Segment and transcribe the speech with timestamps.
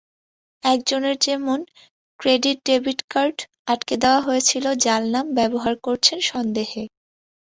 [0.63, 1.59] একজনের যেমন
[2.19, 3.37] credit-debit card
[3.67, 6.83] আটকে দেওয়া হয়েছিল জাল নাম ব্যবহার করছেন সন্দেহে।